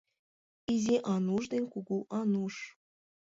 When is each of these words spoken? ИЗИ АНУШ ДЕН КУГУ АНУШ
ИЗИ 0.73 0.95
АНУШ 1.13 1.43
ДЕН 1.53 1.63
КУГУ 1.73 1.97
АНУШ 2.19 2.55